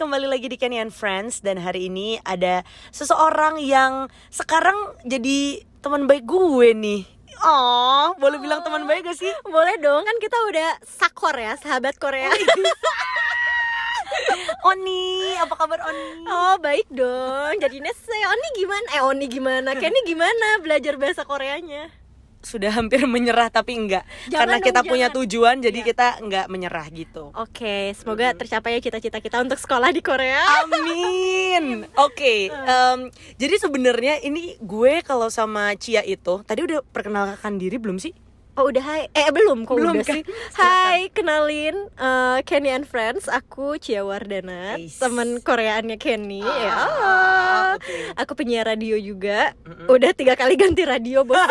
[0.00, 6.08] kembali lagi di Kenny and Friends dan hari ini ada seseorang yang sekarang jadi teman
[6.08, 7.04] baik gue nih.
[7.44, 9.28] Oh, boleh bilang teman baik gak sih?
[9.44, 12.32] Boleh dong, kan kita udah sakor ya, sahabat Korea.
[14.72, 16.24] Oni, apa kabar Oni?
[16.24, 17.60] Oh, baik dong.
[17.60, 18.86] Jadi Nese, Oni gimana?
[18.96, 19.76] Eh, Oni gimana?
[19.76, 21.92] Kenny gimana belajar bahasa Koreanya?
[22.40, 25.18] Sudah hampir menyerah tapi enggak Jangan Karena dong, kita punya jangan.
[25.18, 25.86] tujuan jadi Iya.
[25.86, 30.40] kita enggak menyerah gitu Oke, semoga tercapai ya cita-cita kita untuk sekolah di Korea.
[30.62, 31.84] Amin.
[31.94, 32.98] Oke, em,
[33.36, 38.16] jadi sebenarnya ini gue kalau sama Cia itu tadi udah perkenalkan diri belum sih?
[38.52, 40.16] Oh udah hai, eh belum kok Belum udah kan?
[40.16, 44.96] sih Hai, kenalin eh, Kenny and Friends Aku Cia Wardana Ais.
[44.96, 46.74] Temen Koreaannya Kenny Ah, ya.
[47.72, 47.96] oke.
[48.18, 49.54] Aku penyiar radio juga
[49.86, 51.38] Udah tiga kali ganti radio bos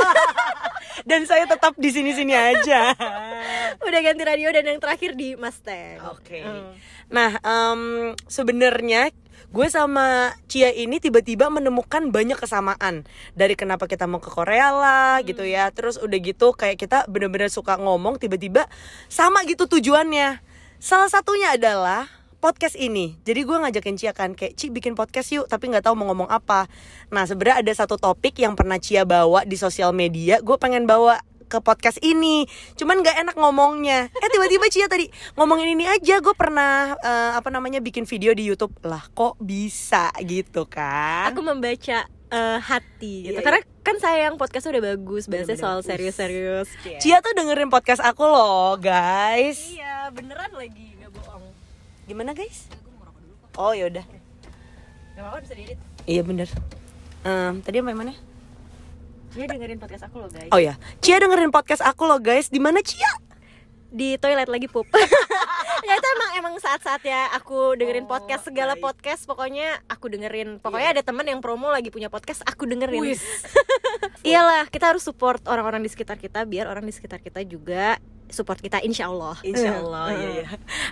[1.07, 2.95] Dan saya tetap di sini-sini aja.
[3.87, 6.43] Udah ganti radio dan yang terakhir di Mustang Oke.
[6.43, 6.75] Hmm.
[7.09, 7.81] Nah, em,
[8.29, 9.09] sebenarnya
[9.49, 15.23] gue sama Cia ini tiba-tiba menemukan banyak kesamaan dari kenapa kita mau ke Korea lah
[15.25, 15.71] gitu ya.
[15.73, 18.69] Terus udah gitu kayak kita bener-bener suka ngomong tiba-tiba
[19.09, 20.43] sama gitu tujuannya.
[20.79, 23.19] Salah satunya adalah podcast ini.
[23.27, 26.31] Jadi gue ngajakin Cia kan kayak Ci bikin podcast yuk, tapi nggak tahu mau ngomong
[26.31, 26.71] apa.
[27.11, 30.39] Nah sebenarnya ada satu topik yang pernah Cia bawa di sosial media.
[30.39, 32.45] Gue pengen bawa ke podcast ini
[32.77, 37.49] cuman nggak enak ngomongnya eh tiba-tiba Cia tadi ngomongin ini aja gue pernah eh, apa
[37.49, 43.41] namanya bikin video di YouTube lah kok bisa gitu kan Aku membaca eh, hati Iya,
[43.41, 45.25] gitu Karena kan sayang podcast udah bagus.
[45.25, 46.69] Bahasnya soal serius-serius
[47.01, 50.98] Cia tuh dengerin podcast aku loh guys Iya beneran lagi
[52.09, 52.65] gimana guys?
[53.53, 54.01] Oh yaudah
[55.13, 55.77] Gak apa-apa bisa diedit.
[56.03, 56.47] Iya bener.
[57.21, 58.13] Em, tadi sampai mana?
[59.29, 60.49] Dia dengerin podcast aku loh guys.
[60.49, 62.47] Oh ya Cia dengerin podcast aku loh guys.
[62.47, 63.05] Di mana Cia?
[63.89, 64.89] Di toilet lagi pup.
[65.79, 68.83] Ya itu emang emang saat-saat ya aku dengerin Oh, podcast segala baik.
[68.83, 70.59] podcast pokoknya aku dengerin.
[70.59, 73.15] Pokoknya ada teman yang promo lagi punya podcast aku dengerin.
[74.27, 77.95] Iyalah kita harus support orang-orang di sekitar kita biar orang di sekitar kita juga
[78.31, 79.35] support kita insya Allah.
[79.41, 80.47] Insya Allah ya ya.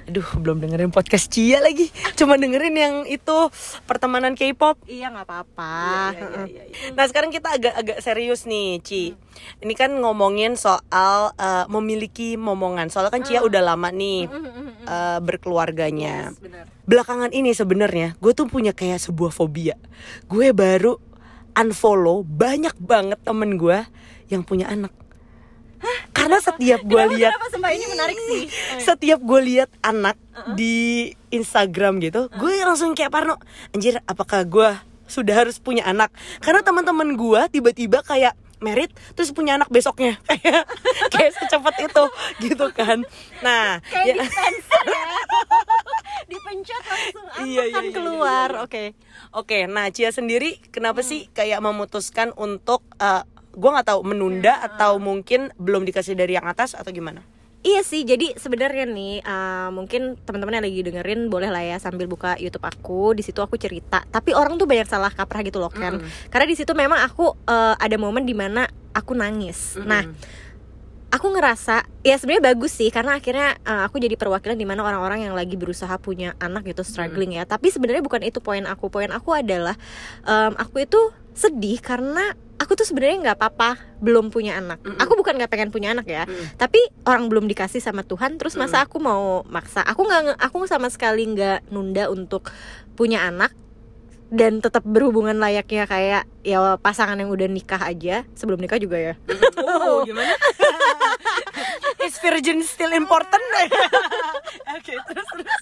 [0.10, 1.90] Aduh belum dengerin podcast Cia lagi.
[2.20, 3.38] Cuma dengerin yang itu
[3.86, 4.82] Pertemanan K-pop.
[4.86, 5.76] Iya nggak apa-apa.
[6.14, 6.90] Iya, iya, iya, iya.
[6.94, 9.16] Nah sekarang kita agak-agak serius nih Ci.
[9.62, 12.90] Ini kan ngomongin soal eh, memiliki momongan.
[12.90, 14.28] Soalnya kan Cia udah lama nih
[14.86, 16.34] eh, berkeluarganya.
[16.38, 16.66] Benar.
[16.88, 19.76] Belakangan ini sebenarnya gue tuh punya kayak sebuah fobia.
[20.26, 20.98] Gue baru
[21.58, 23.82] unfollow banyak banget temen gue
[24.30, 24.94] yang punya anak
[26.28, 27.32] Karena setiap gue lihat
[27.72, 28.44] ini menarik sih?
[28.84, 30.20] Setiap gue lihat anak
[30.60, 33.40] di Instagram gitu, gue langsung kayak parno.
[33.72, 34.70] Anjir, apakah gue
[35.08, 36.12] sudah harus punya anak?
[36.44, 40.20] Karena teman-teman gue tiba-tiba kayak merit terus punya anak besoknya.
[40.28, 40.66] Kayak
[41.14, 42.04] kayak secepat itu
[42.44, 43.06] gitu kan.
[43.40, 45.06] Nah kayak ya- ya.
[46.28, 48.50] Dipencet langsung anak Iya, iya, kan iya, keluar.
[48.50, 48.66] iya, iya.
[48.66, 48.84] oke.
[49.32, 53.24] Oke, nah Cia sendiri kenapa sih kayak memutuskan untuk eh,
[53.58, 57.26] gue nggak tahu menunda atau mungkin belum dikasih dari yang atas atau gimana?
[57.66, 62.06] Iya sih, jadi sebenarnya nih uh, mungkin teman-teman yang lagi dengerin boleh lah ya sambil
[62.06, 64.06] buka YouTube aku, di situ aku cerita.
[64.08, 65.98] Tapi orang tuh banyak salah kaprah gitu loh kan.
[66.30, 69.74] Karena di situ memang aku uh, ada momen di mana aku nangis.
[69.84, 70.06] Nah,
[71.10, 75.26] aku ngerasa ya sebenarnya bagus sih karena akhirnya uh, aku jadi perwakilan di mana orang-orang
[75.26, 77.44] yang lagi berusaha punya anak gitu struggling ya.
[77.44, 78.88] Tapi sebenarnya bukan itu poin aku.
[78.94, 79.76] Poin aku adalah
[80.24, 81.02] um, aku itu
[81.38, 84.82] sedih karena aku tuh sebenarnya nggak apa-apa belum punya anak.
[84.98, 86.26] Aku bukan nggak pengen punya anak ya,
[86.58, 88.42] tapi orang belum dikasih sama Tuhan.
[88.42, 89.86] Terus masa aku mau maksa?
[89.86, 92.50] Aku nggak aku sama sekali nggak nunda untuk
[92.98, 93.54] punya anak
[94.28, 99.14] dan tetap berhubungan layaknya kayak ya pasangan yang udah nikah aja sebelum nikah juga ya.
[99.64, 100.36] Oh, gimana?
[102.04, 103.44] Is virgin still important?
[104.76, 105.62] Oke, terus terus.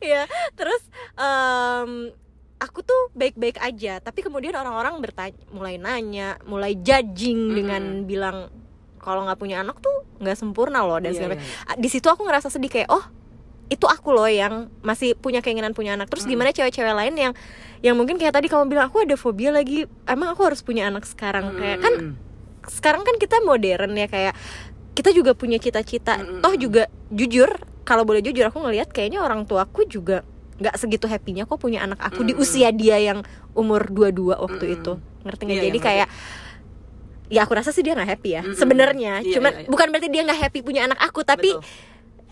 [0.00, 0.82] ya terus
[1.18, 2.14] em,
[2.56, 4.00] aku tuh baik-baik aja.
[4.00, 8.48] Tapi kemudian orang-orang bertanya mulai nanya mulai judging dengan bilang
[9.00, 11.68] kalau nggak punya anak tuh nggak sempurna loh dan Iya, segala iya, macam.
[11.70, 13.04] Ah, di situ aku ngerasa sedih kayak oh
[13.66, 16.10] itu aku loh yang masih punya keinginan punya anak.
[16.10, 17.32] Terus gimana cewek-cewek lain yang
[17.82, 19.86] yang mungkin kayak tadi kamu bilang aku ada fobia lagi.
[20.06, 21.54] Emang aku harus punya anak sekarang?
[21.58, 21.94] Kayak kan
[22.66, 24.34] sekarang kan kita modern ya kayak
[24.96, 26.18] kita juga punya cita-cita.
[26.40, 27.50] Toh juga jujur
[27.86, 30.26] kalau boleh jujur aku ngelihat kayaknya orang tuaku juga
[30.56, 33.20] nggak segitu happynya kok punya anak aku di usia dia yang
[33.52, 36.08] umur 22 waktu itu ngerti nggak Iya, jadi iya, kayak
[37.26, 38.56] ya aku rasa sih dia nggak happy ya Mm-mm.
[38.56, 39.68] sebenarnya Iya, cuman iya, iya.
[39.68, 41.66] bukan berarti dia nggak happy punya anak aku tapi Betul.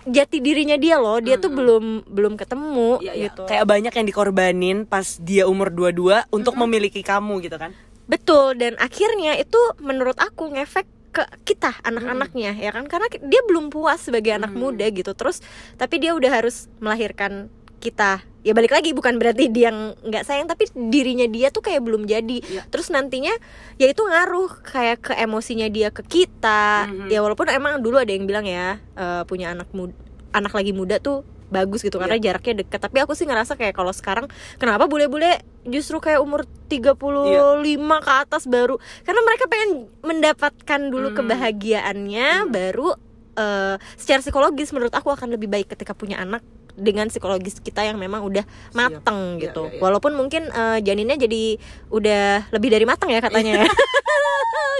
[0.05, 1.59] jati dirinya dia loh dia tuh Mm-mm.
[1.59, 3.25] belum belum ketemu Iya, iya.
[3.29, 7.75] gitu Kayak banyak yang dikorbanin pas dia umur 22 untuk memiliki kamu gitu kan.
[8.05, 10.85] Betul dan akhirnya itu menurut aku ngefek
[11.15, 15.38] ke kita anak-anaknya ya kan karena dia belum puas sebagai anak muda gitu terus
[15.79, 17.47] tapi dia udah harus melahirkan
[17.85, 21.81] kita ya balik lagi bukan berarti dia yang nggak sayang tapi dirinya dia tuh kayak
[21.81, 22.63] belum jadi Iya.
[22.69, 23.33] terus nantinya
[23.77, 27.09] ya itu ngaruh kayak ke emosinya dia ke kita Mhm.
[27.09, 29.93] ya walaupun emang dulu ada yang bilang ya eh, punya anak muda
[30.33, 32.33] anak lagi muda tuh bagus gitu karena Iya.
[32.33, 34.27] jaraknya dekat tapi aku sih ngerasa kayak kalau sekarang
[34.57, 37.97] kenapa bule-bule justru kayak umur 35 Iya.
[38.03, 39.71] ke atas baru karena mereka pengen
[40.03, 41.17] mendapatkan dulu Hmm.
[41.17, 42.93] kebahagiaannya baru
[43.35, 47.97] eh, secara psikologis menurut aku akan lebih baik ketika punya anak dengan psikologis kita yang
[47.97, 48.43] memang udah
[48.75, 49.71] mateng Iya, gitu.
[49.71, 49.81] iya, iya.
[49.81, 51.59] walaupun mungkin eh, janinnya jadi
[51.91, 53.67] udah lebih dari mateng ya katanya ya.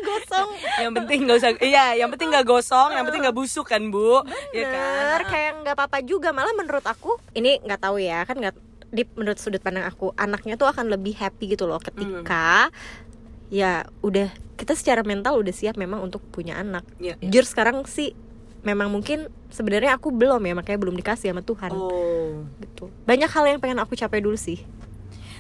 [0.05, 0.49] Gosong.
[0.85, 4.21] Yang penting nggak usah iya yang penting nggak gosong yang penting nggak busuk kan bu?
[4.53, 4.85] Iya kan?
[4.85, 6.29] Bener, kayak nggak apa-apa juga.
[6.35, 8.55] Malah menurut aku ini nggak tahu ya kan nggak
[8.95, 12.69] di menurut sudut pandang aku anaknya tuh akan lebih happy gitu loh ketika
[13.51, 16.87] ya udah kita secara mental udah siap memang untuk punya anak.
[17.03, 17.31] Iya, iya.
[17.31, 18.13] jujur sekarang sih
[18.65, 21.71] memang mungkin sebenarnya aku belum ya makanya belum dikasih sama Tuhan.
[21.71, 22.49] Oh.
[22.59, 22.91] Gitu.
[23.05, 24.65] Banyak hal yang pengen aku capai dulu sih.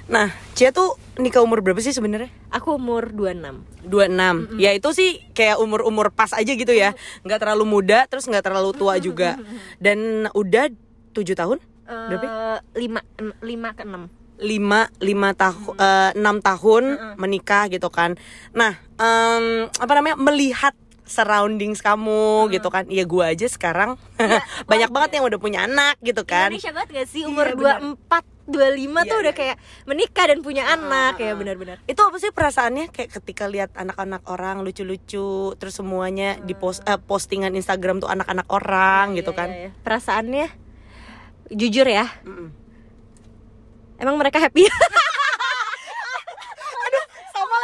[0.04, 2.28] Nah Cia tuh nikah umur berapa sih sebenarnya?
[2.52, 6.92] Aku umur 26 26 Ya itu sih kayak umur-umur pas aja gitu ya.
[7.24, 9.40] Nggak terlalu muda terus nggak terlalu tua juga.
[9.84, 10.68] Dan udah
[11.16, 11.58] 7 tahun?
[11.88, 12.30] Berapa ya?
[12.30, 13.00] Eh, lima
[13.40, 14.12] lima ke enam.
[14.34, 15.74] 5, 5 tahun,
[16.18, 16.84] 6 tahun
[17.16, 18.18] menikah gitu kan.
[18.50, 20.74] Nah em, apa namanya melihat
[21.04, 22.84] surroundings kamu gitu kan.
[22.88, 23.96] Ya gue aja sekarang.
[24.70, 26.48] Banyak banget yang udah punya anak gitu kan.
[26.48, 27.22] Indonesia banget gak sih?
[27.24, 27.78] Umur Iya, benar.
[27.80, 29.32] 24 25 tuh Iya, udah iya.
[29.32, 31.12] kayak menikah dan punya anak.
[31.16, 31.76] Ya benar-benar.
[31.84, 32.88] Itu apa sih perasaannya?
[32.88, 38.44] Kayak ketika lihat anak-anak orang lucu-lucu terus semuanya di post eh, postingan Instagram tuh anak-anak
[38.48, 39.48] orang gitu Iya, kan.
[39.48, 39.70] iya, iya.
[39.80, 40.46] perasaannya
[41.50, 42.08] jujur ya.
[42.24, 42.48] Mm-mm.
[43.94, 44.66] emang mereka happy
[47.32, 47.56] sama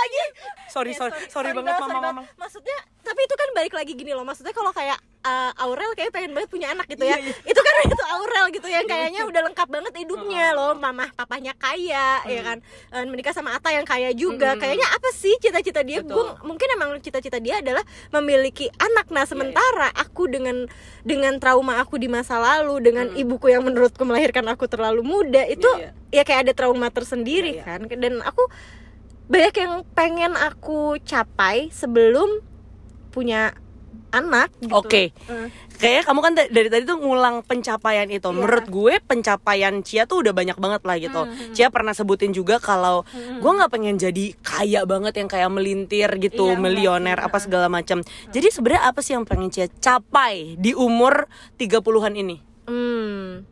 [0.72, 2.00] lagi sorry sorry sorry, banget sorry mama.
[2.00, 2.25] banget.
[2.25, 4.22] mama maksudnya tapi itu kan balik lagi gini loh.
[4.22, 4.94] Maksudnya kalau kayak
[5.25, 7.17] uh, Aurel kayak pengen banget punya anak gitu ya.
[7.17, 7.34] Iya, iya.
[7.43, 10.76] itu kan itu Aurel gitu yang kayaknya udah lengkap banget hidupnya loh.
[10.76, 12.61] Mama papanya kaya ya kan?
[12.93, 14.52] Eh, menikah sama Ata yang kaya juga.
[14.55, 14.61] Mm.
[14.61, 16.05] kayaknya apa sih cita-cita dia.
[16.05, 17.82] Gua- mungkin emang cita-cita dia adalah
[18.12, 19.08] memiliki anak.
[19.08, 20.69] Iya, nah sementara aku dengan
[21.00, 23.16] dengan trauma aku di masa lalu dengan Mm.
[23.16, 27.64] ibuku yang menurutku melahirkan aku terlalu muda itu Iya, ya kayak ada trauma tersendiri Iya,
[27.64, 27.66] iya.
[27.66, 27.81] kan.
[27.90, 28.44] Dan aku
[29.30, 32.42] banyak yang pengen aku capai sebelum
[33.14, 33.54] punya
[34.10, 34.74] anak gitu.
[34.74, 35.14] Oke.
[35.14, 35.48] Eh.
[35.80, 38.26] Kayaknya kamu kan da- dari tadi tuh ngulang pencapaian itu.
[38.26, 38.34] Iya.
[38.34, 41.22] Menurut gue pencapaian Cia tuh udah banyak banget lah gitu.
[41.24, 46.10] Hmm, Cia pernah sebutin juga kalau gue nggak pengen jadi kaya banget yang kayak melintir
[46.20, 48.02] gitu, enggak milioner apa segala macam.
[48.34, 52.36] Jadi sebenarnya apa sih yang pengen Cia capai di umur 30-an ini?
[52.66, 53.46] Hmm.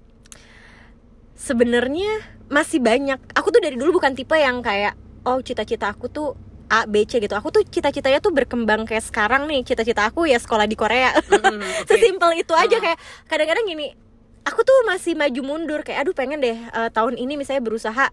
[1.38, 3.22] Sebenarnya masih banyak.
[3.32, 4.98] Aku tuh dari dulu bukan tipe yang kayak
[5.28, 6.32] oh cita-cita aku tuh
[6.68, 7.32] A, B, C gitu.
[7.32, 9.64] Aku tuh cita-citanya tuh berkembang kayak sekarang nih.
[9.64, 11.16] Cita-cita aku ya sekolah di Korea.
[11.16, 11.88] Mm, oke.
[11.88, 12.80] Sesimpel itu aja Ah.
[12.84, 13.96] kayak kadang-kadang gini.
[14.44, 18.12] Aku tuh masih maju mundur kayak aduh pengen deh eh, tahun ini misalnya berusaha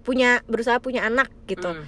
[0.00, 1.76] punya berusaha punya anak gitu.
[1.76, 1.84] Mm.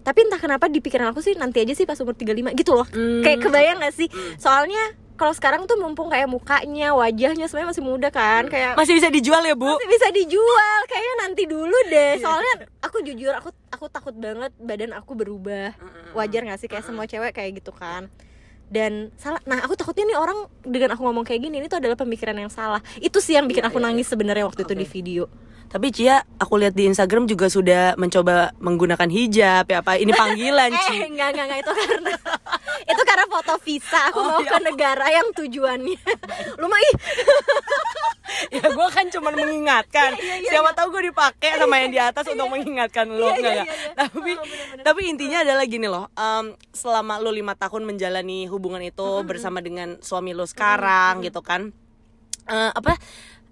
[0.00, 2.86] Tapi entah kenapa di pikiran aku sih nanti aja sih pas umur 35 gitu loh.
[2.86, 3.22] Mm.
[3.26, 4.06] Kayak kebayang gak sih?
[4.06, 4.38] Mm.
[4.38, 4.82] Soalnya
[5.20, 9.44] kalau sekarang tuh mumpung kayak mukanya, wajahnya sebenarnya masih muda kan, kayak Masih bisa dijual
[9.44, 9.68] ya, Bu?
[9.68, 10.78] masih bisa dijual.
[10.88, 12.16] Kayaknya nanti dulu deh.
[12.16, 12.24] Iya.
[12.24, 15.76] Soalnya aku jujur aku aku takut banget badan aku berubah.
[16.16, 18.08] Wajar gak sih kayak semua cewek kayak gitu kan?
[18.72, 19.44] Dan salah.
[19.44, 22.48] Nah, aku takutnya nih orang dengan aku ngomong kayak gini ini tuh adalah pemikiran yang
[22.48, 22.80] salah.
[22.96, 24.80] Itu sih yang bikin Iya, aku iya, nangis sebenarnya waktu itu Oke.
[24.80, 25.24] di video.
[25.70, 29.94] Tapi Cia, aku lihat di Instagram juga sudah mencoba menggunakan hijab ya apa?
[29.96, 30.98] Ini panggilan, Ci.
[30.98, 32.10] Eh, enggak, enggak, enggak itu karena
[32.90, 34.00] itu karena foto visa.
[34.10, 35.98] Aku Oh, mau ya ke negara yang tujuannya.
[36.58, 36.94] Lu mah ih,
[38.50, 43.06] ya gue kan cuma mengingatkan siapa tahu gue dipakai sama yang di atas untuk mengingatkan
[43.06, 43.92] lo Iya, enggak iya, iya, iya.
[43.92, 44.84] tapi Oh, bener-bener.
[44.86, 49.98] tapi intinya adalah gini loh em, selama lo lima tahun menjalani hubungan itu bersama dengan
[50.00, 51.74] suami lo sekarang gitu kan
[52.42, 52.98] Eh, apa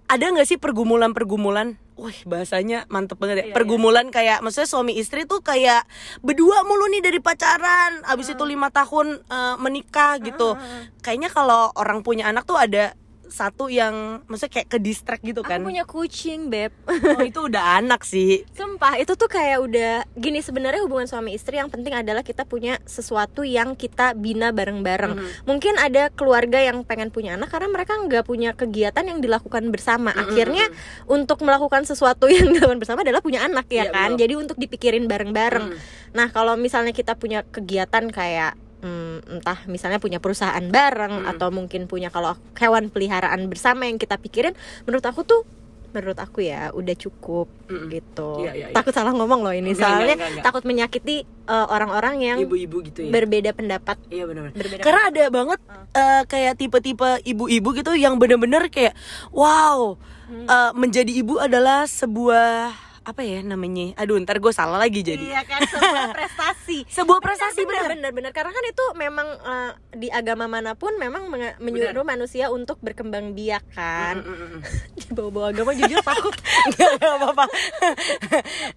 [0.07, 3.45] ada nggak sih pergumulan-pergumulan Wih bahasanya mantep banget ya.
[3.51, 5.83] Iya, Pergumulan kayak Maksudnya suami istri tuh kayak
[6.23, 8.03] Berdua mulu nih dari pacaran.
[8.07, 10.55] Abis itu lima tahun eh, menikah gitu.
[11.03, 12.95] Kayaknya kalau orang punya anak tuh ada
[13.29, 16.73] Satu yang Maksudnya kayak ke distract gitu kan aku punya kucing, Beb.
[16.89, 21.55] Oh itu udah anak sih Sumpah, itu tuh kayak udah gini sebenarnya hubungan suami istri
[21.55, 25.13] yang penting adalah kita punya sesuatu yang kita bina bareng-bareng.
[25.15, 25.27] Mhm.
[25.45, 30.11] Mungkin ada keluarga yang pengen punya anak karena mereka nggak punya kegiatan yang dilakukan bersama.
[30.11, 30.65] Mhm, Akhirnya
[31.05, 34.09] untuk melakukan sesuatu yang dilakukan bersama adalah punya anak ya Iya, kan.
[34.13, 34.21] betul.
[34.25, 35.65] Jadi untuk dipikirin bareng-bareng.
[35.71, 35.77] Mhm.
[36.09, 41.31] Nah, kalau misalnya kita punya kegiatan kayak hmm, entah misalnya punya perusahaan bareng Hmm.
[41.31, 45.41] atau mungkin punya kalau hewan peliharaan bersama yang kita pikirin, menurut aku tuh
[45.89, 47.89] menurut aku ya udah cukup Mm-mm.
[47.89, 48.75] gitu Iya, iya, iya.
[48.77, 50.45] takut salah ngomong loh ini Enggak, soalnya enggak, enggak, enggak.
[50.45, 55.23] takut menyakiti uh, orang-orang yang ibu-ibu gitu ya berbeda pendapat iya benar berbeda karena ada
[55.33, 55.59] banget
[55.89, 58.93] eh, kayak tipe-tipe ibu-ibu gitu yang bener-bener kayak
[59.33, 59.97] wow
[60.29, 62.69] eh, menjadi ibu adalah sebuah
[63.09, 63.97] apa ya namanya?
[63.97, 65.19] Aduh ntar gue salah lagi jadi.
[65.19, 66.77] Iya kan sebuah prestasi.
[66.85, 67.97] sebuah prestasi benar bener.
[67.97, 72.77] benar benar karena kan itu memang eh, di agama mana pun memang menyuruh manusia untuk
[72.79, 74.21] berkembang biak kan.
[74.21, 74.61] Mm, mm, mm.
[74.99, 76.35] Di bawah-bawah agama jujur takut.
[76.77, 77.45] Nggak, apa-apa.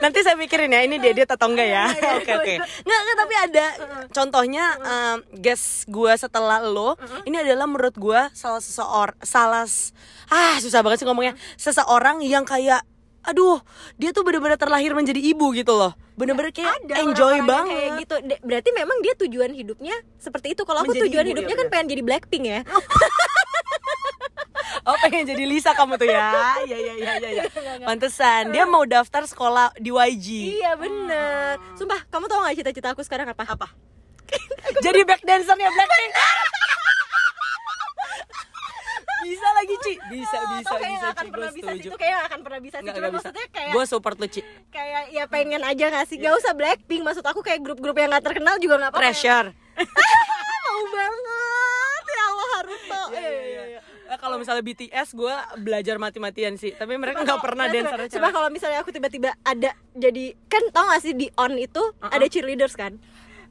[0.01, 1.85] Nanti saya pikirin ya Ini dia dia atau enggak ya?
[2.19, 2.55] Oke oke.
[2.87, 3.67] Nggak, nggak tapi ada
[4.11, 6.95] Contohnya um, Guess gue setelah lo
[7.27, 9.67] Ini adalah menurut gue Salah seseorang Salah
[10.33, 11.37] Ah susah banget sih ngomongnya.
[11.61, 12.81] Seseorang yang kayak
[13.23, 13.63] Aduh
[13.99, 17.73] Dia tuh bener-bener terlahir menjadi ibu gitu loh Bener-bener kayak Ada enjoy orang-orang yang banget
[17.73, 18.15] kayak gitu.
[18.45, 20.63] Berarti memang dia tujuan hidupnya seperti itu.
[20.69, 21.73] Kalau aku Menjadi tujuan ibu, hidupnya ya kan benar.
[21.73, 22.61] pengen jadi Blackpink ya.
[24.83, 26.33] Oh pengen jadi Lisa kamu tuh ya
[26.67, 27.87] Iya iya iya iya ya.
[27.87, 31.61] Pantesan Dia mau daftar sekolah di YG iya bener.
[31.79, 33.47] Sumpah, kamu tau gak cita-cita aku sekarang apa?
[33.47, 33.69] Apa?
[34.85, 36.13] jadi back dancernya Blackpink
[39.23, 39.95] bisa lagi Ci.
[40.11, 42.41] Bisa bisa Tau kayak bisa nggak akan Ci gue pernah bisa sih itu kayak akan
[42.43, 42.91] pernah bisa sih.
[42.93, 43.15] Cuma bisa.
[43.17, 44.41] maksudnya kayak gue support lu Ci.
[44.75, 46.17] kayak ya pengen aja gak sih?
[46.19, 47.03] Gak usah Blackpink.
[47.07, 49.49] Maksud aku kayak grup-grup yang gak terkenal juga gak apa-apa pressure.
[50.67, 52.05] Mau banget.
[52.13, 53.81] Ya Allah Haruto Iya, iya, iya, iya.
[54.13, 56.77] Eh, kalau misalnya BTS gue belajar mati-matian sih.
[56.77, 61.01] Tapi mereka nggak pernah dancer Coba kalau misalnya aku tiba-tiba ada jadi kan tau gak
[61.01, 63.01] sih di on itu ada cheerleaders kan?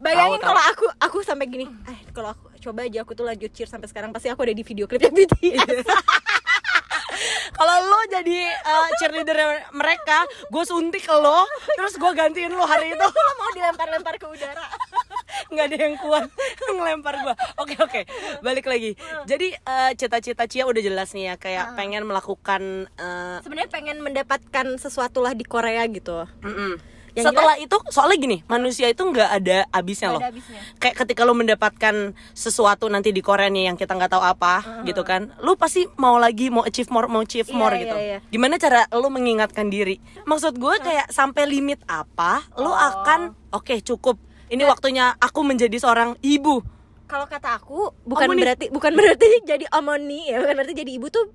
[0.02, 3.66] Bayangin kalau aku aku sampai gini eh kalau aku coba aja aku tuh lanjut cheer
[3.66, 5.86] sampai sekarang pasti aku ada di video klipnya BTS.
[7.58, 11.46] Kalau lo jadi uh, cheerleader mereka gue suntik lo
[11.78, 13.08] terus gue gantiin lo hari itu.
[13.22, 14.66] Lo mau dilempar-lempar ke udara?
[15.52, 16.26] Nggak ada yang kuat
[16.72, 17.36] ngelempar gua.
[17.60, 18.02] Oke oke
[18.42, 18.96] balik lagi.
[19.28, 24.68] Jadi eh, cita-cita Cia udah jelas nih ya kayak pengen melakukan eh, sebenarnya pengen mendapatkan
[24.80, 26.26] sesuatu lah di Korea gitu.
[26.42, 27.01] Mm-mm.
[27.12, 30.44] Yang setelah itu soalnya gini manusia itu nggak ada habisnya Nggak loh.
[30.78, 31.96] kayak ketika lo mendapatkan
[32.32, 36.16] sesuatu nanti di Korea nih yang kita nggak tahu apa gitu kan lo pasti mau
[36.16, 37.96] lagi mau achieve more mau achieve Iya, more iya, gitu.
[37.98, 38.18] iya.
[38.28, 40.00] gimana cara lo mengingatkan diri?
[40.24, 42.76] Maksud gue kayak sampai limit apa lo Oh.
[42.76, 44.16] akan oke cukup.
[44.48, 46.64] Ini waktunya aku menjadi seorang ibu.
[47.04, 48.40] Kalau kata aku bukan Omoni.
[48.40, 51.28] berarti bukan berarti jadi omoni ya bukan berarti jadi ibu tuh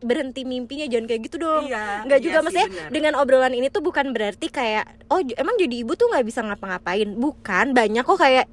[0.00, 1.68] berhenti mimpinya jangan kayak gitu dong.
[1.68, 2.90] Iya, nggak iya juga sih, maksudnya benar.
[2.90, 7.08] dengan obrolan ini tuh bukan berarti kayak oh emang jadi ibu tuh nggak bisa ngapa-ngapain.
[7.16, 8.46] Bukan banyak kok kayak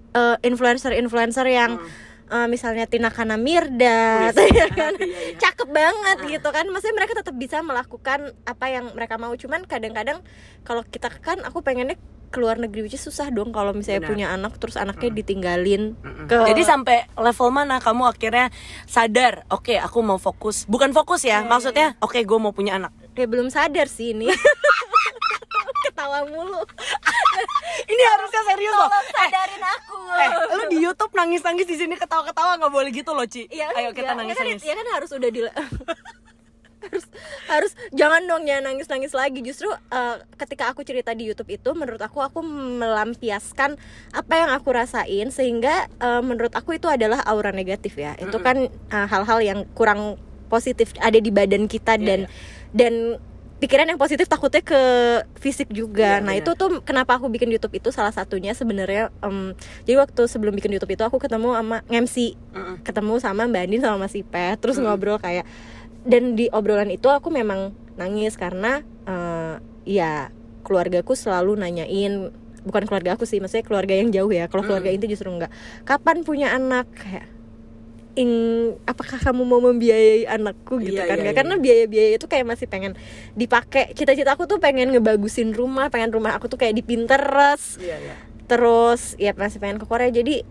[0.44, 1.80] influencer influencer yang
[2.28, 4.94] eh, misalnya Tina Kana Mirda Wih, ya kan?
[5.00, 5.38] Iya, iya.
[5.40, 6.66] cakep banget gitu kan.
[6.68, 9.32] Maksudnya mereka tetap bisa melakukan apa yang mereka mau.
[9.34, 10.20] Cuman kadang-kadang
[10.68, 11.96] kalau kita kan aku pengennya
[12.28, 14.12] keluar negeri which is susah dong kalau misalnya Benar.
[14.12, 18.48] punya anak terus anaknya ditinggalin ke Jadi sampai level mana kamu akhirnya
[18.84, 22.92] sadar, oke aku mau fokus, bukan fokus ya, maksudnya oke gue mau punya anak.
[23.14, 24.30] ya belum sadar sih ini
[25.84, 26.62] ketawa mulu
[27.88, 28.90] Ini harusnya serius loh.
[29.08, 33.46] sadarin aku Eh, lu di YouTube nangis-nangis di sini ketawa-ketawa nggak boleh gitu loh, Ci.
[33.48, 34.34] Iya, Ayo kita enggak.
[34.34, 34.62] nangis-nangis.
[34.62, 35.40] Ya kan, ya kan harus udah di
[36.88, 37.06] harus
[37.48, 41.70] harus jangan dong ya nangis nangis lagi justru eh, ketika aku cerita di YouTube itu
[41.76, 43.76] menurut aku aku melampiaskan
[44.12, 48.68] apa yang aku rasain sehingga eh, menurut aku itu adalah aura negatif ya itu kan
[48.68, 50.16] eh, hal-hal yang kurang
[50.48, 52.20] positif ada di badan kita Iya, dan
[52.72, 52.94] dan
[53.58, 54.82] pikiran yang positif takutnya ke
[55.42, 56.22] fisik juga.
[56.22, 56.46] Iya, nah benar.
[56.46, 60.78] itu tuh kenapa aku bikin YouTube itu salah satunya sebenarnya em, jadi waktu sebelum bikin
[60.78, 62.86] YouTube itu aku ketemu sama MC Mm-mm.
[62.86, 65.44] ketemu sama Mbak Andin sama Mas Ipet terus ngobrol kayak
[66.08, 70.32] dan di obrolan itu aku memang nangis karena eh, ya
[70.64, 72.32] keluargaku selalu nanyain
[72.68, 75.52] bukan keluarga aku sih maksudnya keluarga yang jauh ya kalau keluarga inti justru enggak.
[75.84, 76.88] Kapan punya anak?
[76.96, 77.28] Kayak
[78.18, 78.32] ing
[78.84, 80.82] apakah kamu mau membiayai anakku?
[80.82, 81.18] Gitu Iya, kan.
[81.22, 81.34] iya, iya.
[81.38, 82.98] karena biaya-biaya itu kayak masih pengen
[83.38, 83.94] dipakai.
[83.96, 87.80] Cita-cita aku tuh pengen ngebagusin rumah pengen rumah aku tuh kayak di Pinterest.
[87.80, 88.16] Iya, iya.
[88.48, 90.12] terus ya masih pengen ke Korea.
[90.12, 90.44] Jadi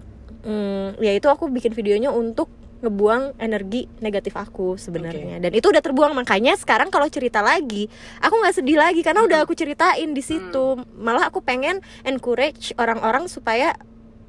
[0.47, 5.41] mm, ya itu aku bikin videonya untuk ngebuang energi negatif aku sebenarnya.
[5.41, 6.13] Dan itu udah terbuang.
[6.13, 7.89] Makanya sekarang kalau cerita lagi
[8.21, 10.77] aku nggak sedih lagi karena udah aku ceritain di situ.
[10.95, 13.75] Malah aku pengen encourage orang-orang supaya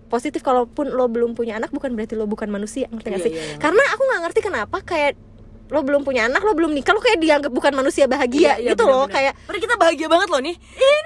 [0.08, 0.40] positif.
[0.40, 2.88] Kalaupun lo belum punya anak bukan berarti lo bukan manusia.
[2.88, 3.34] Ngerti gak Iya, sih?
[3.36, 3.58] iya, iya.
[3.60, 5.14] karena aku nggak ngerti kenapa kayak
[5.68, 8.70] lo belum punya anak lo belum nikah lo kayak dianggap bukan manusia bahagia Iya, iya,
[8.72, 9.16] gitu loh benar-benar.
[9.16, 10.56] kayak Padahal kita bahagia banget loh nih.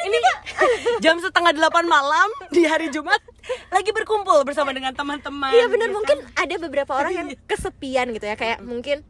[0.01, 0.18] Ini,
[1.03, 3.22] jam setengah delapan malam di hari Jumat
[3.68, 5.50] lagi berkumpul bersama dengan teman-teman.
[5.50, 6.41] Iya benar gitu mungkin kan.
[6.41, 9.01] ada beberapa orang yang kesepian gitu ya kayak mungkin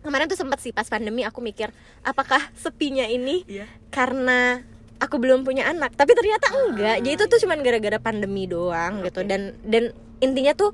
[0.00, 1.68] kemarin tuh sempat sih pas pandemi aku mikir
[2.00, 3.68] apakah sepinya ini Iya.
[3.90, 4.64] karena
[4.96, 9.20] aku belum punya anak tapi ternyata enggak jadi itu tuh cuman gara-gara pandemi doang gitu
[9.20, 9.28] Oke.
[9.28, 10.72] dan dan intinya tuh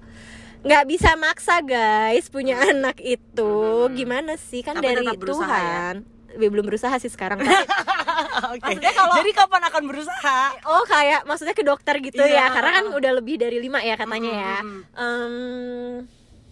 [0.63, 3.55] nggak bisa maksa guys punya anak itu.
[3.93, 4.61] Gimana sih?
[4.61, 5.17] Kan Tapi dari ya?
[5.17, 5.95] Tuhan.
[6.37, 7.49] Belum berusaha sih sekarang tapi
[8.53, 8.61] Oke.
[8.63, 10.39] Maksudnya kalau- Jadi kapan akan berusaha?
[10.65, 12.45] Oh kayak maksudnya ke dokter gitu Iya.
[12.45, 14.57] ya Karena kan udah lebih dari lima ya katanya ya.
[14.61, 15.35] Mm, mm, Em,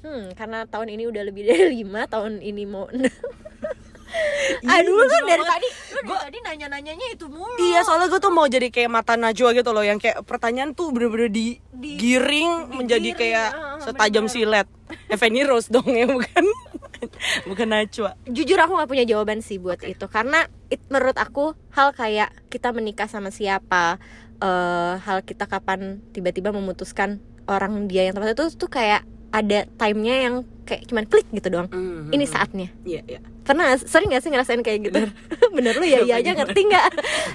[0.01, 2.89] Hmm karena tahun ini udah lebih dari lima Tahun ini mau
[4.65, 7.57] Aduh lu dari tadi Lu dari tadi nanya-nanyanya itu mulu.
[7.57, 10.91] Iya soalnya gue tuh mau jadi kayak mata Najwa gitu loh Yang kayak pertanyaan tuh
[10.91, 14.35] bener-bener digiring Menjadi digiring, kayak ah, ah, setajam bener.
[14.35, 14.69] silet
[15.07, 16.45] Eveni Rose dong ya bukan?
[17.45, 18.17] Bukan Najwa.
[18.25, 22.71] Jujur aku gak punya jawaban sih buat itu Karena it- menurut aku hal kayak kita
[22.71, 24.01] menikah sama siapa
[24.37, 29.05] eh Hal kita kapan tiba-tiba memutuskan orang dia yang tepat itu tuh kayak
[29.35, 31.69] ada timenya yang kayak cuman klik gitu doang.
[31.69, 32.15] Mhm.
[32.15, 32.69] Ini saatnya.
[32.87, 33.21] Iya iya.
[33.45, 35.01] Pernah sering gak sih ngerasain kayak gitu?
[35.53, 35.75] Bener.
[35.83, 36.87] Lu ya iya aja ngerti nggak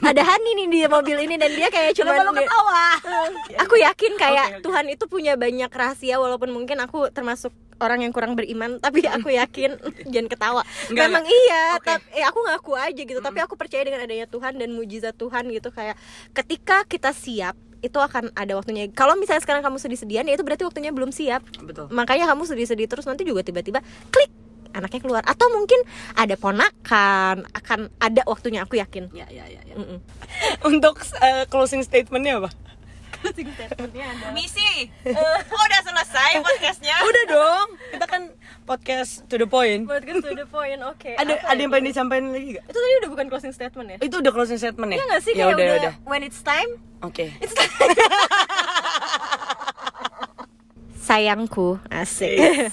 [0.02, 2.98] ada Hani nih di mobil ini dan dia kayak cuma lu ketawa?
[3.68, 4.64] aku yakin kayak Oke, oke.
[4.66, 9.30] Tuhan itu punya banyak rahasia walaupun mungkin aku termasuk orang yang kurang beriman tapi aku
[9.44, 9.78] yakin
[10.10, 10.62] jangan ketawa.
[10.90, 11.86] Enggak, memang iya Oke.
[11.86, 15.52] tapi eh, aku ngaku aja gitu tapi aku percaya dengan adanya Tuhan dan mujizat Tuhan
[15.54, 16.00] gitu kayak
[16.34, 18.88] ketika kita siap itu akan ada waktunya.
[18.92, 21.44] Kalau misalnya sekarang kamu sedih-sedihan ya itu berarti waktunya belum siap.
[21.64, 21.88] Betul.
[21.92, 23.80] Makanya kamu sedih-sedih terus nanti juga tiba-tiba
[24.12, 24.32] klik
[24.74, 25.24] anaknya keluar.
[25.26, 25.82] Atau mungkin
[26.14, 29.10] ada ponakan akan ada waktunya aku yakin.
[29.16, 29.76] Ya ya ya, ya.
[30.70, 32.50] Untuk eh, closing statementnya apa?
[34.32, 34.88] Misi.
[35.06, 36.96] oh, udah selesai podcastnya.
[37.00, 38.22] Udah dong Kita kan
[38.64, 41.12] podcast to the point Buat to the point, oke.
[41.14, 41.62] Ada Apa ada ya?
[41.62, 42.66] yang pengen disampaikan lagi gak?
[42.66, 43.98] Itu tadi udah bukan closing statement ya?
[44.00, 44.98] Itu udah closing statement ya?
[44.98, 45.94] Iya gak sih Ya kayak udah, udah, udah.
[46.08, 46.70] when it's time,
[47.02, 47.72] Oke it's time.
[51.00, 52.70] Sayangku, asik.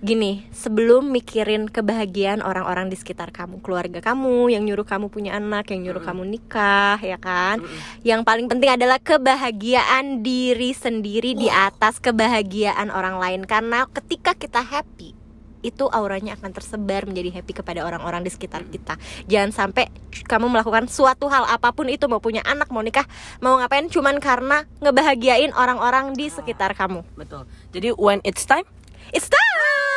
[0.00, 5.68] Gini, sebelum mikirin kebahagiaan orang-orang di sekitar kamu, keluarga kamu yang nyuruh kamu punya anak,
[5.76, 7.60] yang nyuruh kamu nikah, ya kan?
[8.00, 14.64] Yang paling penting adalah kebahagiaan diri sendiri di atas kebahagiaan orang lain karena ketika kita
[14.64, 15.12] happy
[15.60, 18.96] itu auranya akan tersebar menjadi happy kepada orang-orang di sekitar kita.
[19.28, 19.92] Jangan sampai
[20.24, 23.04] kamu melakukan suatu hal apa pun itu mau punya anak, mau nikah,
[23.44, 27.04] mau ngapain cuman karena ngebahagiain orang-orang di sekitar kamu.
[27.20, 27.44] Betul
[27.76, 28.64] Jadi when it's time
[29.12, 29.89] It's time.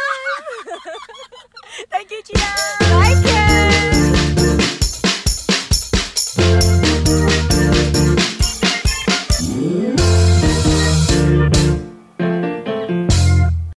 [1.89, 2.41] Thank you, Gina.
[2.79, 4.12] Bye, Ken.